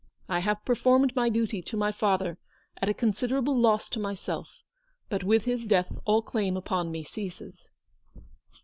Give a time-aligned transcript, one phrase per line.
[0.27, 2.39] I have performed my duty to my father
[2.77, 4.63] at a considerable loss to myself,
[5.09, 7.69] but with his death all claim upon me ceases."